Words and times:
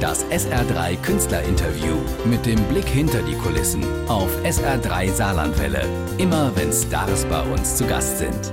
Das 0.00 0.24
SR3 0.26 0.96
Künstlerinterview 1.02 1.96
mit 2.24 2.46
dem 2.46 2.62
Blick 2.68 2.86
hinter 2.86 3.20
die 3.22 3.34
Kulissen 3.34 3.82
auf 4.06 4.30
SR3 4.44 5.10
Saarlandwelle. 5.10 5.84
Immer 6.18 6.52
wenn 6.54 6.72
Stars 6.72 7.24
bei 7.24 7.42
uns 7.42 7.76
zu 7.76 7.84
Gast 7.84 8.18
sind. 8.18 8.52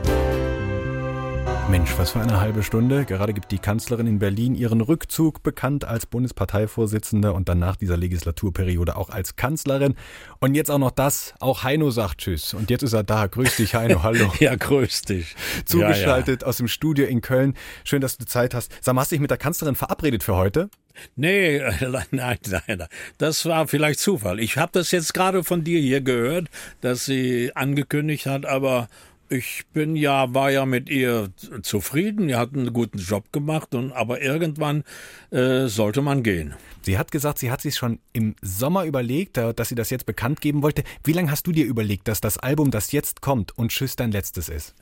Mensch, 1.69 1.95
was 1.97 2.11
für 2.11 2.19
eine 2.19 2.41
halbe 2.41 2.63
Stunde. 2.63 3.05
Gerade 3.05 3.35
gibt 3.35 3.51
die 3.51 3.59
Kanzlerin 3.59 4.07
in 4.07 4.17
Berlin 4.17 4.55
ihren 4.55 4.81
Rückzug 4.81 5.43
bekannt 5.43 5.85
als 5.85 6.07
Bundesparteivorsitzende 6.07 7.31
und 7.33 7.47
dann 7.47 7.59
nach 7.59 7.75
dieser 7.75 7.97
Legislaturperiode 7.97 8.95
auch 8.95 9.11
als 9.11 9.35
Kanzlerin. 9.35 9.93
Und 10.39 10.55
jetzt 10.55 10.71
auch 10.71 10.79
noch 10.79 10.91
das, 10.91 11.35
auch 11.39 11.63
Heino 11.63 11.91
sagt 11.91 12.21
Tschüss. 12.21 12.55
Und 12.55 12.71
jetzt 12.71 12.81
ist 12.81 12.93
er 12.93 13.03
da. 13.03 13.27
Grüß 13.27 13.57
dich, 13.57 13.75
Heino. 13.75 14.01
Hallo. 14.01 14.31
ja, 14.39 14.55
grüß 14.55 15.03
dich. 15.03 15.35
Zugeschaltet 15.65 16.41
ja, 16.41 16.45
ja. 16.45 16.49
aus 16.49 16.57
dem 16.57 16.67
Studio 16.67 17.05
in 17.05 17.21
Köln. 17.21 17.53
Schön, 17.83 18.01
dass 18.01 18.17
du 18.17 18.25
Zeit 18.25 18.55
hast. 18.55 18.71
Sag 18.81 18.95
mal, 18.95 19.01
hast 19.01 19.11
du 19.11 19.15
dich 19.15 19.21
mit 19.21 19.29
der 19.29 19.37
Kanzlerin 19.37 19.75
verabredet 19.75 20.23
für 20.23 20.35
heute? 20.35 20.71
Nee, 21.15 21.61
nein, 22.11 22.37
nein, 22.41 22.87
das 23.17 23.45
war 23.45 23.67
vielleicht 23.67 23.99
Zufall. 23.99 24.39
Ich 24.39 24.57
habe 24.57 24.71
das 24.73 24.91
jetzt 24.91 25.13
gerade 25.13 25.43
von 25.43 25.63
dir 25.63 25.79
hier 25.79 26.01
gehört, 26.01 26.47
dass 26.81 27.05
sie 27.05 27.51
angekündigt 27.55 28.25
hat, 28.25 28.45
aber 28.45 28.87
ich 29.29 29.65
bin 29.73 29.95
ja, 29.95 30.33
war 30.33 30.51
ja 30.51 30.65
mit 30.65 30.89
ihr 30.89 31.29
zufrieden. 31.61 32.29
Ihr 32.29 32.37
hat 32.37 32.53
einen 32.53 32.73
guten 32.73 32.99
Job 32.99 33.31
gemacht 33.31 33.73
und 33.75 33.91
aber 33.91 34.21
irgendwann 34.21 34.83
äh, 35.31 35.67
sollte 35.67 36.01
man 36.01 36.23
gehen. 36.23 36.53
Sie 36.85 36.99
hat 36.99 37.11
gesagt, 37.11 37.39
sie 37.39 37.49
hat 37.49 37.61
sich 37.61 37.75
schon 37.75 37.97
im 38.13 38.35
Sommer 38.43 38.85
überlegt, 38.85 39.37
dass 39.37 39.69
sie 39.69 39.75
das 39.75 39.89
jetzt 39.89 40.05
bekannt 40.05 40.39
geben 40.39 40.61
wollte. 40.61 40.83
Wie 41.03 41.13
lange 41.13 41.31
hast 41.31 41.47
du 41.47 41.51
dir 41.51 41.65
überlegt, 41.65 42.07
dass 42.07 42.21
das 42.21 42.37
Album, 42.37 42.69
das 42.69 42.91
jetzt 42.91 43.21
kommt 43.21 43.57
und 43.57 43.71
Tschüss 43.71 43.95
dein 43.95 44.11
letztes 44.11 44.49
ist? 44.49 44.75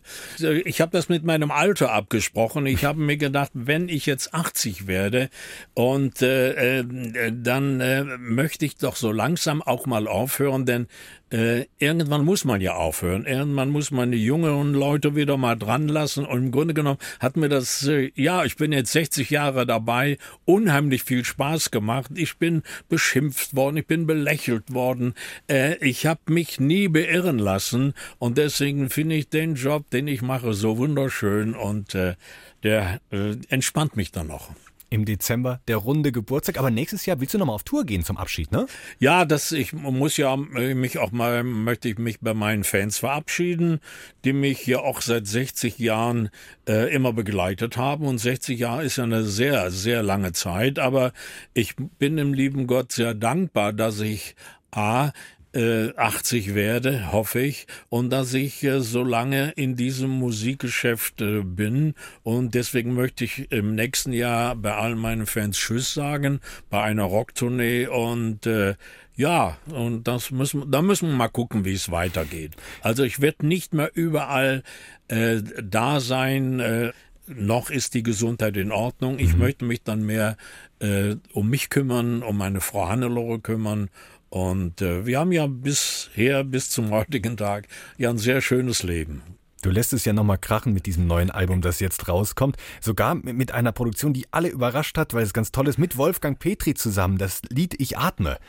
Ich 0.65 0.81
habe 0.81 0.91
das 0.91 1.07
mit 1.07 1.23
meinem 1.23 1.49
Alter 1.49 1.93
abgesprochen. 1.93 2.65
Ich 2.65 2.83
habe 2.83 2.99
mir 2.99 3.15
gedacht, 3.15 3.51
wenn 3.53 3.87
ich 3.87 4.05
jetzt 4.05 4.33
80 4.33 4.85
werde 4.85 5.29
und 5.75 6.21
äh, 6.21 6.79
äh, 6.79 7.31
dann 7.33 7.79
äh, 7.79 8.03
möchte 8.03 8.65
ich 8.65 8.75
doch 8.75 8.97
so 8.97 9.13
langsam 9.13 9.61
auch 9.61 9.85
mal 9.85 10.09
aufhören, 10.09 10.65
denn 10.65 10.87
äh, 11.33 11.65
irgendwann 11.79 12.23
muss 12.23 12.45
man 12.45 12.61
ja 12.61 12.75
aufhören. 12.75 13.25
Irgendwann 13.25 13.71
muss 13.71 13.89
man 13.89 14.11
die 14.11 14.23
jüngeren 14.23 14.73
Leute 14.73 15.15
wieder 15.15 15.35
mal 15.35 15.55
dran 15.55 15.87
lassen. 15.87 16.25
Und 16.25 16.37
im 16.37 16.51
Grunde 16.51 16.75
genommen 16.75 16.99
hat 17.19 17.37
mir 17.37 17.49
das, 17.49 17.87
äh, 17.87 18.11
ja, 18.15 18.45
ich 18.45 18.55
bin 18.55 18.71
jetzt 18.71 18.91
60 18.91 19.31
Jahre 19.31 19.65
dabei, 19.65 20.19
unheimlich 20.45 21.03
viel 21.03 21.25
Spaß 21.25 21.71
gemacht. 21.71 22.11
Ich 22.13 22.37
bin 22.37 22.61
beschimpft 22.87 23.55
worden, 23.55 23.77
ich 23.77 23.87
bin 23.87 24.05
belächelt 24.05 24.73
worden. 24.73 25.15
Äh, 25.49 25.75
ich 25.77 26.05
habe 26.05 26.21
mich 26.31 26.59
nie 26.59 26.87
beirren 26.87 27.39
lassen. 27.39 27.95
Und 28.19 28.37
deswegen 28.37 28.91
finde 28.91 29.15
ich 29.15 29.29
den 29.29 29.55
Job, 29.55 29.89
den 29.89 30.07
ich 30.07 30.21
mache, 30.21 30.53
so 30.53 30.77
wunderschön 30.77 31.55
und 31.55 31.95
äh, 31.95 32.13
der 32.61 33.01
äh, 33.11 33.35
entspannt 33.49 33.95
mich 33.95 34.11
dann 34.11 34.27
noch 34.27 34.51
im 34.93 35.05
Dezember 35.05 35.59
der 35.67 35.77
runde 35.77 36.11
Geburtstag. 36.11 36.59
Aber 36.59 36.69
nächstes 36.69 37.07
Jahr 37.07 37.19
willst 37.19 37.33
du 37.33 37.39
nochmal 37.39 37.55
auf 37.55 37.63
Tour 37.63 37.83
gehen 37.83 38.03
zum 38.03 38.17
Abschied, 38.17 38.51
ne? 38.51 38.67
Ja, 38.99 39.25
das, 39.25 39.51
ich 39.51 39.73
muss 39.73 40.17
ja 40.17 40.35
mich 40.37 40.99
auch 40.99 41.11
mal, 41.11 41.43
möchte 41.43 41.89
ich 41.89 41.97
mich 41.97 42.19
bei 42.19 42.35
meinen 42.35 42.63
Fans 42.63 42.99
verabschieden, 42.99 43.79
die 44.23 44.33
mich 44.33 44.67
ja 44.67 44.79
auch 44.79 45.01
seit 45.01 45.25
60 45.25 45.79
Jahren 45.79 46.29
äh, 46.67 46.93
immer 46.93 47.11
begleitet 47.11 47.75
haben. 47.75 48.05
Und 48.05 48.19
60 48.19 48.59
Jahre 48.59 48.83
ist 48.83 48.97
ja 48.97 49.03
eine 49.05 49.23
sehr, 49.23 49.71
sehr 49.71 50.03
lange 50.03 50.31
Zeit. 50.31 50.77
Aber 50.77 51.11
ich 51.55 51.75
bin 51.75 52.17
dem 52.17 52.35
lieben 52.35 52.67
Gott 52.67 52.91
sehr 52.91 53.15
dankbar, 53.15 53.73
dass 53.73 53.99
ich 53.99 54.35
A, 54.69 55.11
80 55.55 56.47
äh, 56.47 56.55
werde, 56.55 57.11
hoffe 57.11 57.39
ich, 57.41 57.67
und 57.89 58.09
dass 58.09 58.33
ich 58.33 58.63
äh, 58.63 58.81
so 58.81 59.03
lange 59.03 59.51
in 59.51 59.75
diesem 59.75 60.09
Musikgeschäft 60.09 61.21
äh, 61.21 61.41
bin. 61.43 61.93
Und 62.23 62.55
deswegen 62.55 62.93
möchte 62.93 63.23
ich 63.23 63.51
im 63.51 63.75
nächsten 63.75 64.13
Jahr 64.13 64.55
bei 64.55 64.73
all 64.73 64.95
meinen 64.95 65.25
Fans 65.27 65.57
Tschüss 65.57 65.93
sagen, 65.93 66.39
bei 66.69 66.81
einer 66.81 67.03
Rocktournee 67.03 67.87
und 67.87 68.45
äh, 68.47 68.75
ja, 69.15 69.57
und 69.71 70.07
das 70.07 70.31
müssen, 70.31 70.71
da 70.71 70.81
müssen 70.81 71.09
wir 71.09 71.15
mal 71.15 71.27
gucken, 71.27 71.65
wie 71.65 71.73
es 71.73 71.91
weitergeht. 71.91 72.53
Also 72.81 73.03
ich 73.03 73.21
werde 73.21 73.45
nicht 73.45 73.73
mehr 73.73 73.91
überall 73.93 74.63
äh, 75.07 75.41
da 75.61 75.99
sein. 75.99 76.59
Äh, 76.59 76.93
noch 77.27 77.69
ist 77.69 77.93
die 77.93 78.03
Gesundheit 78.03 78.57
in 78.57 78.71
Ordnung. 78.71 79.19
Ich 79.19 79.33
mhm. 79.33 79.39
möchte 79.39 79.65
mich 79.65 79.83
dann 79.83 80.03
mehr 80.03 80.35
äh, 80.79 81.15
um 81.31 81.49
mich 81.49 81.69
kümmern, 81.69 82.23
um 82.23 82.37
meine 82.37 82.59
Frau 82.59 82.89
Hannelore 82.89 83.39
kümmern 83.39 83.89
und 84.33 84.81
äh, 84.81 85.05
wir 85.05 85.19
haben 85.19 85.31
ja 85.31 85.45
bisher, 85.45 86.43
bis 86.43 86.71
zum 86.71 86.89
heutigen 86.89 87.37
Tag, 87.37 87.67
ja 87.99 88.09
ein 88.09 88.17
sehr 88.17 88.41
schönes 88.41 88.81
Leben. 88.81 89.21
Du 89.61 89.69
lässt 89.69 89.93
es 89.93 90.05
ja 90.05 90.13
nochmal 90.13 90.39
krachen 90.39 90.73
mit 90.73 90.87
diesem 90.87 91.05
neuen 91.05 91.29
Album, 91.29 91.61
das 91.61 91.79
jetzt 91.79 92.07
rauskommt. 92.07 92.57
Sogar 92.81 93.13
mit 93.13 93.51
einer 93.51 93.71
Produktion, 93.71 94.11
die 94.11 94.25
alle 94.31 94.49
überrascht 94.49 94.97
hat, 94.97 95.13
weil 95.13 95.21
es 95.21 95.33
ganz 95.33 95.51
toll 95.51 95.67
ist, 95.67 95.77
mit 95.77 95.97
Wolfgang 95.97 96.39
Petri 96.39 96.73
zusammen, 96.73 97.19
das 97.19 97.43
Lied 97.49 97.79
Ich 97.79 97.99
atme. 97.99 98.39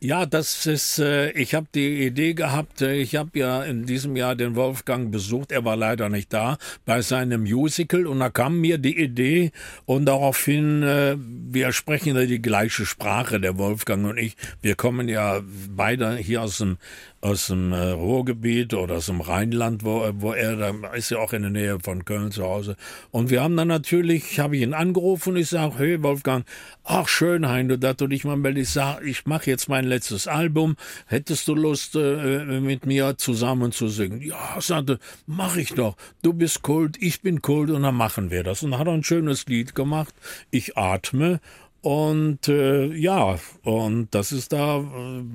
Ja, 0.00 0.26
das 0.26 0.64
ist, 0.66 1.00
äh, 1.00 1.32
ich 1.32 1.56
habe 1.56 1.66
die 1.74 2.06
Idee 2.06 2.32
gehabt, 2.32 2.82
äh, 2.82 2.94
ich 2.94 3.16
habe 3.16 3.36
ja 3.36 3.64
in 3.64 3.84
diesem 3.84 4.14
Jahr 4.14 4.36
den 4.36 4.54
Wolfgang 4.54 5.10
besucht, 5.10 5.50
er 5.50 5.64
war 5.64 5.74
leider 5.74 6.08
nicht 6.08 6.32
da, 6.32 6.56
bei 6.84 7.02
seinem 7.02 7.42
Musical. 7.42 8.06
Und 8.06 8.20
da 8.20 8.30
kam 8.30 8.60
mir 8.60 8.78
die 8.78 8.96
Idee 8.96 9.50
und 9.86 10.04
daraufhin, 10.04 10.84
äh, 10.84 11.16
wir 11.18 11.72
sprechen 11.72 12.14
ja 12.14 12.26
die 12.26 12.40
gleiche 12.40 12.86
Sprache, 12.86 13.40
der 13.40 13.58
Wolfgang 13.58 14.06
und 14.06 14.18
ich, 14.18 14.36
wir 14.62 14.76
kommen 14.76 15.08
ja 15.08 15.40
beide 15.74 16.14
hier 16.14 16.42
aus 16.42 16.58
dem 16.58 16.76
aus 17.20 17.48
dem 17.48 17.72
äh, 17.72 17.90
Ruhrgebiet 17.90 18.74
oder 18.74 18.96
aus 18.96 19.06
dem 19.06 19.20
Rheinland, 19.20 19.84
wo, 19.84 20.08
wo 20.14 20.32
er, 20.32 20.56
da 20.56 20.92
ist 20.92 21.10
ja 21.10 21.18
auch 21.18 21.32
in 21.32 21.42
der 21.42 21.50
Nähe 21.50 21.78
von 21.80 22.04
Köln 22.04 22.30
zu 22.30 22.44
Hause. 22.44 22.76
Und 23.10 23.30
wir 23.30 23.42
haben 23.42 23.56
dann 23.56 23.68
natürlich, 23.68 24.38
habe 24.38 24.56
ich 24.56 24.62
ihn 24.62 24.74
angerufen 24.74 25.36
ich 25.36 25.48
sage, 25.48 25.78
hey 25.78 26.02
Wolfgang, 26.02 26.44
ach 26.84 27.08
schön, 27.08 27.48
Hein, 27.48 27.80
dass 27.80 27.96
du 27.96 28.06
dich 28.06 28.24
mal 28.24 28.36
meldest. 28.36 28.68
Ich 28.68 28.74
sage, 28.74 29.08
ich 29.08 29.26
mache 29.26 29.50
jetzt 29.50 29.68
mein 29.68 29.84
letztes 29.84 30.26
Album. 30.26 30.76
Hättest 31.06 31.48
du 31.48 31.54
Lust, 31.54 31.96
äh, 31.96 32.60
mit 32.60 32.86
mir 32.86 33.16
zusammen 33.16 33.72
zu 33.72 33.88
singen? 33.88 34.20
Ja, 34.20 34.60
sagte, 34.60 34.98
mach 35.26 35.56
ich 35.56 35.74
doch. 35.74 35.96
Du 36.22 36.32
bist 36.32 36.62
Kult, 36.62 36.96
ich 37.00 37.22
bin 37.22 37.42
Kult 37.42 37.70
und 37.70 37.82
dann 37.82 37.94
machen 37.94 38.30
wir 38.30 38.42
das. 38.42 38.62
Und 38.62 38.72
dann 38.72 38.80
hat 38.80 38.86
er 38.86 38.94
ein 38.94 39.04
schönes 39.04 39.46
Lied 39.46 39.74
gemacht. 39.74 40.14
Ich 40.50 40.76
atme 40.76 41.40
und 41.80 42.48
äh, 42.48 42.86
ja, 42.94 43.38
und 43.62 44.08
das 44.10 44.32
ist 44.32 44.52
da 44.52 44.78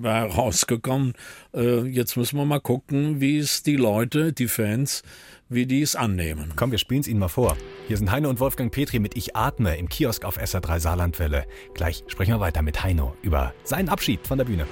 äh. 0.03 1.13
Äh, 1.53 1.81
jetzt 1.87 2.17
müssen 2.17 2.37
wir 2.37 2.45
mal 2.45 2.59
gucken, 2.59 3.21
wie 3.21 3.37
es 3.37 3.63
die 3.63 3.77
Leute, 3.77 4.33
die 4.33 4.47
Fans, 4.47 5.03
wie 5.47 5.65
die 5.65 5.81
es 5.81 5.95
annehmen. 5.95 6.53
Komm, 6.55 6.71
wir 6.71 6.77
spielen 6.77 7.01
es 7.01 7.07
Ihnen 7.07 7.19
mal 7.19 7.29
vor. 7.29 7.55
Hier 7.87 7.97
sind 7.97 8.11
Heino 8.11 8.29
und 8.29 8.39
Wolfgang 8.39 8.71
Petri 8.71 8.99
mit 8.99 9.15
Ich 9.15 9.35
atme 9.35 9.77
im 9.77 9.87
Kiosk 9.87 10.25
auf 10.25 10.37
SA3 10.37 10.79
Saarlandwelle. 10.79 11.45
Gleich 11.73 12.03
sprechen 12.07 12.33
wir 12.33 12.39
weiter 12.39 12.61
mit 12.61 12.83
Heino 12.83 13.15
über 13.21 13.53
seinen 13.63 13.89
Abschied 13.89 14.27
von 14.27 14.37
der 14.37 14.45
Bühne. 14.45 14.67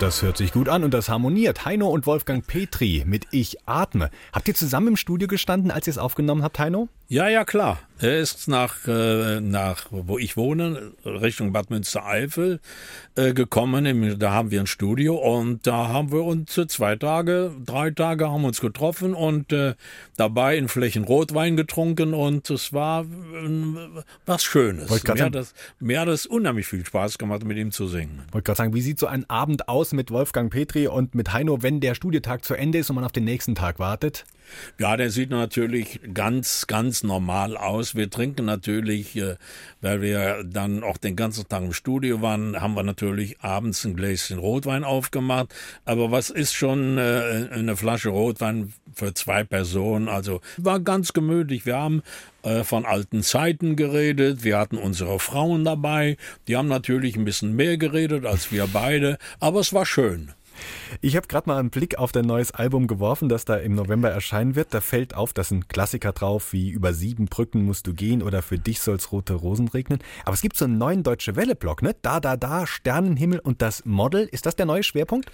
Das 0.00 0.22
hört 0.22 0.36
sich 0.36 0.52
gut 0.52 0.68
an 0.68 0.82
und 0.82 0.92
das 0.92 1.08
harmoniert. 1.08 1.64
Heino 1.64 1.88
und 1.88 2.04
Wolfgang 2.06 2.44
Petri 2.46 3.04
mit 3.06 3.26
Ich 3.30 3.66
atme. 3.66 4.10
Habt 4.32 4.48
ihr 4.48 4.54
zusammen 4.54 4.88
im 4.88 4.96
Studio 4.96 5.28
gestanden, 5.28 5.70
als 5.70 5.86
ihr 5.86 5.92
es 5.92 5.98
aufgenommen 5.98 6.42
habt, 6.42 6.58
Heino? 6.58 6.88
Ja, 7.08 7.28
ja, 7.28 7.44
klar. 7.44 7.80
Er 8.00 8.18
ist 8.18 8.48
nach, 8.48 8.88
äh, 8.88 9.40
nach 9.40 9.86
wo 9.90 10.18
ich 10.18 10.36
wohne, 10.36 10.92
Richtung 11.04 11.52
Bad 11.52 11.70
Münstereifel 11.70 12.60
äh, 13.14 13.32
gekommen. 13.32 14.18
Da 14.18 14.32
haben 14.32 14.50
wir 14.50 14.60
ein 14.60 14.66
Studio 14.66 15.16
und 15.16 15.66
da 15.66 15.88
haben 15.88 16.10
wir 16.10 16.24
uns 16.24 16.58
zwei 16.68 16.96
Tage, 16.96 17.52
drei 17.64 17.90
Tage 17.90 18.30
haben 18.30 18.44
uns 18.44 18.60
getroffen 18.60 19.14
und 19.14 19.52
äh, 19.52 19.74
dabei 20.16 20.56
in 20.56 20.68
Flächen 20.68 21.04
Rotwein 21.04 21.56
getrunken 21.56 22.14
und 22.14 22.50
es 22.50 22.72
war 22.72 23.02
äh, 23.02 24.02
was 24.26 24.42
Schönes. 24.42 24.90
Mir 25.04 25.24
hat, 25.24 25.34
das, 25.34 25.54
mir 25.78 26.00
hat 26.00 26.08
es 26.08 26.26
unheimlich 26.26 26.66
viel 26.66 26.84
Spaß 26.84 27.18
gemacht, 27.18 27.44
mit 27.44 27.58
ihm 27.58 27.70
zu 27.70 27.86
singen. 27.86 28.22
Wollte 28.32 28.46
gerade 28.46 28.58
sagen, 28.58 28.74
wie 28.74 28.82
sieht 28.82 28.98
so 28.98 29.06
ein 29.06 29.28
Abend 29.30 29.68
aus 29.68 29.92
mit 29.92 30.10
Wolfgang 30.10 30.50
Petri 30.50 30.88
und 30.88 31.14
mit 31.14 31.32
Heino, 31.32 31.62
wenn 31.62 31.80
der 31.80 31.94
Studietag 31.94 32.44
zu 32.44 32.54
Ende 32.54 32.78
ist 32.78 32.90
und 32.90 32.96
man 32.96 33.04
auf 33.04 33.12
den 33.12 33.24
nächsten 33.24 33.54
Tag 33.54 33.78
wartet? 33.78 34.24
Ja, 34.78 34.96
der 34.96 35.10
sieht 35.10 35.30
natürlich 35.30 36.00
ganz, 36.12 36.66
ganz 36.66 37.02
normal 37.02 37.56
aus. 37.56 37.94
Wir 37.94 38.10
trinken 38.10 38.44
natürlich, 38.44 39.16
äh, 39.16 39.36
weil 39.80 40.00
wir 40.00 40.44
dann 40.44 40.82
auch 40.82 40.96
den 40.96 41.16
ganzen 41.16 41.48
Tag 41.48 41.62
im 41.62 41.72
Studio 41.72 42.22
waren, 42.22 42.60
haben 42.60 42.74
wir 42.74 42.82
natürlich 42.82 43.40
abends 43.40 43.84
ein 43.84 43.96
Gläschen 43.96 44.38
Rotwein 44.38 44.84
aufgemacht. 44.84 45.54
Aber 45.84 46.10
was 46.10 46.30
ist 46.30 46.54
schon 46.54 46.98
äh, 46.98 47.48
eine 47.52 47.76
Flasche 47.76 48.10
Rotwein 48.10 48.72
für 48.94 49.14
zwei 49.14 49.44
Personen? 49.44 50.08
Also 50.08 50.40
war 50.56 50.80
ganz 50.80 51.12
gemütlich. 51.12 51.66
Wir 51.66 51.76
haben 51.76 52.02
äh, 52.42 52.64
von 52.64 52.84
alten 52.84 53.22
Zeiten 53.22 53.76
geredet. 53.76 54.44
Wir 54.44 54.58
hatten 54.58 54.76
unsere 54.76 55.18
Frauen 55.18 55.64
dabei. 55.64 56.16
Die 56.48 56.56
haben 56.56 56.68
natürlich 56.68 57.16
ein 57.16 57.24
bisschen 57.24 57.56
mehr 57.56 57.78
geredet 57.78 58.26
als 58.26 58.52
wir 58.52 58.66
beide. 58.66 59.18
Aber 59.40 59.60
es 59.60 59.72
war 59.72 59.86
schön. 59.86 60.32
Ich 61.00 61.16
habe 61.16 61.26
gerade 61.26 61.48
mal 61.48 61.58
einen 61.58 61.70
Blick 61.70 61.98
auf 61.98 62.12
dein 62.12 62.24
neues 62.24 62.52
Album 62.52 62.86
geworfen, 62.86 63.28
das 63.28 63.44
da 63.44 63.56
im 63.56 63.74
November 63.74 64.10
erscheinen 64.10 64.54
wird. 64.54 64.72
Da 64.72 64.80
fällt 64.80 65.14
auf, 65.14 65.32
dass 65.32 65.50
ein 65.50 65.68
Klassiker 65.68 66.12
drauf 66.12 66.52
wie 66.52 66.70
Über 66.70 66.92
sieben 66.92 67.26
Brücken 67.26 67.64
musst 67.64 67.86
du 67.86 67.94
gehen 67.94 68.22
oder 68.22 68.42
Für 68.42 68.58
dich 68.58 68.80
soll's 68.80 69.12
rote 69.12 69.34
Rosen 69.34 69.68
regnen. 69.68 69.98
Aber 70.24 70.34
es 70.34 70.42
gibt 70.42 70.56
so 70.56 70.64
einen 70.64 70.78
neuen 70.78 71.02
Deutsche 71.02 71.36
Welle-Blog, 71.36 71.82
ne? 71.82 71.94
Da, 72.02 72.20
da, 72.20 72.36
da, 72.36 72.66
Sternenhimmel 72.66 73.38
und 73.38 73.62
das 73.62 73.84
Model. 73.84 74.28
Ist 74.30 74.46
das 74.46 74.56
der 74.56 74.66
neue 74.66 74.82
Schwerpunkt? 74.82 75.30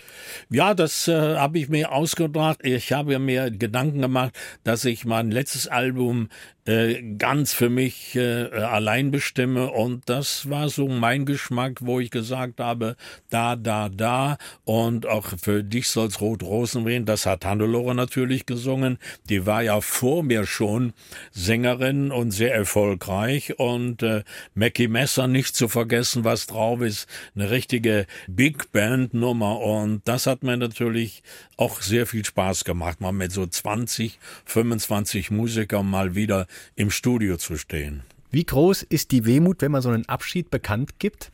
Ja, 0.51 0.75
das 0.75 1.09
äh, 1.09 1.37
habe 1.37 1.59
ich 1.59 1.69
mir 1.69 1.93
ausgedacht. 1.93 2.61
Ich 2.63 2.93
habe 2.93 3.19
mir 3.19 3.51
Gedanken 3.51 4.01
gemacht, 4.01 4.35
dass 4.65 4.85
ich 4.85 5.05
mein 5.05 5.31
letztes 5.31 5.69
Album 5.69 6.29
äh, 6.71 7.03
ganz 7.19 7.53
für 7.53 7.69
mich 7.69 8.15
äh, 8.15 8.45
allein 8.53 9.11
bestimme. 9.11 9.73
Und 9.73 10.09
das 10.09 10.49
war 10.49 10.69
so 10.69 10.87
mein 10.87 11.27
Geschmack, 11.27 11.79
wo 11.81 11.99
ich 11.99 12.13
gesagt 12.13 12.61
habe, 12.61 12.95
da, 13.29 13.57
da, 13.57 13.89
da. 13.89 14.39
Und 14.65 15.05
auch 15.07 15.27
für 15.43 15.65
dich 15.65 15.89
soll's 15.89 16.21
Rot 16.21 16.45
Rosen 16.45 16.87
wehen. 16.87 17.07
Das 17.07 17.27
hat 17.27 17.45
Hannelore 17.45 17.97
natürlich 17.97 18.47
gesungen. 18.47 18.99
Die 19.29 19.47
war 19.47 19.63
ja 19.63 19.81
vor 19.81 20.23
mir 20.23 20.47
schon 20.47 20.93
Sängerin 21.33 22.13
und 22.13 22.31
sehr 22.31 22.55
erfolgreich. 22.55 23.59
Und 23.59 24.05
äh, 24.05 24.23
Mackie 24.55 24.87
Messer 24.87 25.27
nicht 25.27 25.57
zu 25.57 25.67
vergessen, 25.67 26.23
was 26.23 26.47
drauf 26.47 26.83
ist. 26.83 27.09
Eine 27.35 27.51
richtige 27.51 28.07
Big 28.29 28.71
Band 28.71 29.13
Nummer. 29.13 29.59
Und 29.59 30.03
das 30.05 30.29
hat 30.29 30.45
mir 30.45 30.57
natürlich 30.57 31.25
auch 31.57 31.83
sehr 31.83 32.07
viel 32.07 32.25
Spaß 32.25 32.65
gemacht, 32.65 33.01
mal 33.01 33.13
mit 33.13 33.33
so 33.33 33.47
20, 33.47 34.19
25 34.47 35.31
Musikern 35.31 35.91
mal 35.91 36.15
wieder 36.15 36.47
im 36.77 36.91
Studio 36.91 37.37
zu 37.37 37.57
stehen. 37.57 38.03
Wie 38.31 38.45
groß 38.45 38.83
ist 38.85 39.11
die 39.11 39.27
Wehmut, 39.27 39.61
wenn 39.61 39.73
man 39.73 39.83
so 39.83 39.89
einen 39.89 40.09
Abschied 40.09 40.51
bekannt 40.51 40.99
gibt? 40.99 41.33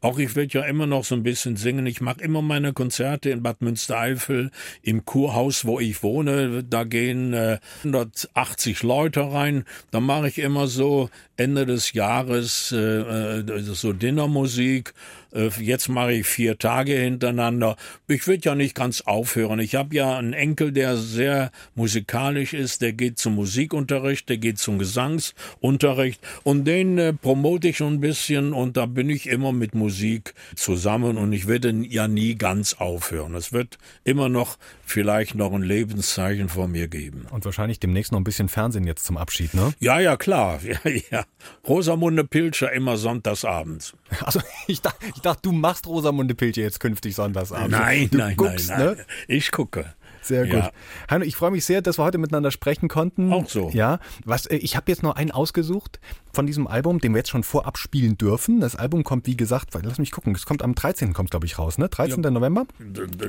Auch 0.00 0.18
ich 0.18 0.36
werde 0.36 0.58
ja 0.58 0.64
immer 0.64 0.86
noch 0.86 1.04
so 1.04 1.14
ein 1.14 1.22
bisschen 1.22 1.56
singen. 1.56 1.86
Ich 1.86 2.00
mache 2.00 2.20
immer 2.20 2.42
meine 2.42 2.72
Konzerte 2.72 3.30
in 3.30 3.42
Bad 3.42 3.62
Münstereifel 3.62 4.50
im 4.82 5.04
Kurhaus, 5.04 5.64
wo 5.64 5.80
ich 5.80 6.02
wohne. 6.02 6.62
Da 6.62 6.84
gehen 6.84 7.32
äh, 7.32 7.58
180 7.78 8.82
Leute 8.82 9.32
rein. 9.32 9.64
Da 9.90 10.00
mache 10.00 10.28
ich 10.28 10.38
immer 10.38 10.68
so 10.68 11.10
Ende 11.36 11.66
des 11.66 11.92
Jahres 11.92 12.72
äh, 12.72 13.40
äh 13.40 13.60
so 13.62 13.92
Dinnermusik 13.92 14.94
jetzt 15.32 15.88
mache 15.88 16.12
ich 16.12 16.26
vier 16.26 16.58
Tage 16.58 16.94
hintereinander. 16.94 17.76
Ich 18.08 18.26
würde 18.26 18.44
ja 18.44 18.54
nicht 18.54 18.74
ganz 18.74 19.02
aufhören. 19.02 19.58
Ich 19.58 19.74
habe 19.74 19.94
ja 19.94 20.16
einen 20.16 20.32
Enkel, 20.32 20.72
der 20.72 20.96
sehr 20.96 21.50
musikalisch 21.74 22.54
ist, 22.54 22.82
der 22.82 22.92
geht 22.92 23.18
zum 23.18 23.34
Musikunterricht, 23.34 24.28
der 24.28 24.38
geht 24.38 24.58
zum 24.58 24.78
Gesangsunterricht 24.78 26.20
und 26.42 26.64
den 26.64 26.98
äh, 26.98 27.12
promote 27.12 27.68
ich 27.68 27.78
schon 27.78 27.94
ein 27.94 28.00
bisschen 28.00 28.52
und 28.52 28.76
da 28.76 28.86
bin 28.86 29.10
ich 29.10 29.28
immer 29.28 29.52
mit 29.52 29.74
Musik 29.74 30.34
zusammen 30.54 31.16
und 31.16 31.32
ich 31.32 31.46
werde 31.46 31.74
ja 31.88 32.08
nie 32.08 32.34
ganz 32.36 32.74
aufhören. 32.74 33.34
Es 33.34 33.52
wird 33.52 33.78
immer 34.04 34.28
noch 34.28 34.56
vielleicht 34.84 35.34
noch 35.34 35.52
ein 35.52 35.62
Lebenszeichen 35.62 36.48
von 36.48 36.70
mir 36.70 36.88
geben. 36.88 37.26
Und 37.30 37.44
wahrscheinlich 37.44 37.80
demnächst 37.80 38.12
noch 38.12 38.20
ein 38.20 38.24
bisschen 38.24 38.48
Fernsehen 38.48 38.86
jetzt 38.86 39.04
zum 39.04 39.16
Abschied, 39.16 39.52
ne? 39.54 39.72
Ja, 39.80 40.00
ja, 40.00 40.16
klar. 40.16 40.60
Ja, 40.66 40.90
ja. 41.10 41.24
Rosamunde 41.66 42.24
Pilcher 42.24 42.72
immer 42.72 42.96
sonntagsabends. 42.96 43.94
Also 44.20 44.40
ich 44.66 44.82
dachte, 44.82 45.06
ich 45.14 45.22
dachte, 45.26 45.42
du 45.42 45.52
machst 45.52 45.86
Rosamunde 45.86 46.34
Pilcher 46.34 46.62
jetzt 46.62 46.80
künftig 46.80 47.14
sonntagsabends. 47.14 47.70
Nein, 47.70 48.08
du 48.10 48.18
nein, 48.18 48.36
guckst, 48.36 48.70
nein, 48.70 48.78
nein. 48.78 48.96
Ne? 48.96 49.04
Ich 49.28 49.50
gucke. 49.52 49.94
Sehr 50.26 50.44
gut. 50.44 50.54
Ja. 50.54 50.72
Heino, 51.08 51.24
ich 51.24 51.36
freue 51.36 51.52
mich 51.52 51.64
sehr, 51.64 51.82
dass 51.82 51.98
wir 51.98 52.04
heute 52.04 52.18
miteinander 52.18 52.50
sprechen 52.50 52.88
konnten. 52.88 53.32
Auch 53.32 53.48
so. 53.48 53.70
Ja. 53.72 54.00
Was, 54.24 54.46
äh, 54.46 54.56
ich 54.56 54.76
habe 54.76 54.90
jetzt 54.90 55.02
noch 55.04 55.14
einen 55.14 55.30
ausgesucht 55.30 56.00
von 56.32 56.46
diesem 56.46 56.66
Album, 56.66 57.00
den 57.00 57.12
wir 57.12 57.18
jetzt 57.18 57.30
schon 57.30 57.44
vorab 57.44 57.78
spielen 57.78 58.18
dürfen. 58.18 58.60
Das 58.60 58.74
Album 58.74 59.04
kommt, 59.04 59.26
wie 59.26 59.36
gesagt, 59.36 59.70
lass 59.80 59.98
mich 59.98 60.10
gucken, 60.10 60.34
es 60.34 60.44
kommt 60.44 60.62
am 60.62 60.74
13. 60.74 61.12
kommt, 61.12 61.30
glaube 61.30 61.46
ich, 61.46 61.58
raus, 61.58 61.78
ne? 61.78 61.88
13. 61.88 62.22
Ja. 62.24 62.30
November? 62.30 62.66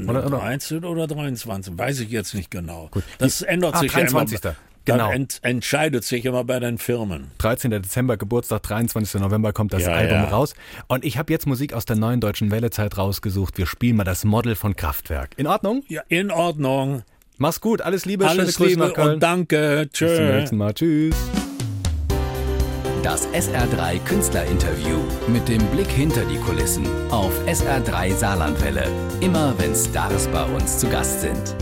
Oder, 0.07 0.25
oder? 0.25 0.37
13 0.39 0.83
oder 0.83 1.07
23, 1.07 1.77
weiß 1.77 1.99
ich 1.99 2.09
jetzt 2.09 2.33
nicht 2.33 2.49
genau. 2.49 2.87
Gut. 2.89 3.03
Das 3.19 3.43
ändert 3.43 3.75
ah, 3.75 3.79
sich 3.79 3.91
23. 3.91 4.43
ja 4.43 4.49
immer. 4.49 4.57
Genau. 4.87 5.11
Ent, 5.11 5.39
entscheidet 5.41 6.05
sich 6.05 6.23
immer 6.25 6.45
bei 6.45 6.59
den 6.59 6.77
Firmen. 6.77 7.31
13. 7.39 7.71
Dezember, 7.71 8.15
Geburtstag, 8.15 8.63
23. 8.63 9.19
November 9.19 9.51
kommt 9.51 9.73
das 9.73 9.83
ja, 9.83 9.91
Album 9.91 10.17
ja. 10.17 10.29
raus. 10.29 10.53
Und 10.87 11.03
ich 11.03 11.17
habe 11.17 11.31
jetzt 11.33 11.45
Musik 11.45 11.73
aus 11.73 11.85
der 11.85 11.97
neuen 11.97 12.21
deutschen 12.21 12.51
Wellezeit 12.51 12.97
rausgesucht. 12.97 13.57
Wir 13.57 13.65
spielen 13.65 13.97
mal 13.97 14.05
das 14.05 14.23
Model 14.23 14.55
von 14.55 14.75
Kraftwerk. 14.75 15.31
In 15.35 15.45
Ordnung? 15.45 15.83
Ja, 15.89 16.03
in 16.07 16.31
Ordnung. 16.31 17.03
Mach's 17.37 17.59
gut, 17.59 17.81
alles 17.81 18.05
Liebe, 18.05 18.25
alles 18.27 18.55
schöne 18.55 18.69
Liebe 18.69 18.79
Grüße 18.79 18.89
nach 18.89 18.93
Köln. 18.95 19.13
und 19.15 19.19
danke. 19.23 19.89
Tschö. 19.91 20.07
Bis 20.07 20.15
zum 20.15 20.25
nächsten 20.25 20.57
Mal. 20.57 20.73
Tschüss. 20.73 21.15
Das 23.03 23.27
SR3 23.29 23.99
Künstlerinterview 24.05 24.97
mit 25.27 25.47
dem 25.47 25.65
Blick 25.67 25.89
hinter 25.89 26.25
die 26.25 26.37
Kulissen 26.37 26.85
auf 27.11 27.31
SR3 27.45 28.13
Saarlandwelle. 28.13 28.85
Immer 29.21 29.53
wenn 29.57 29.75
Stars 29.75 30.27
bei 30.27 30.43
uns 30.43 30.79
zu 30.79 30.87
Gast 30.89 31.21
sind. 31.21 31.55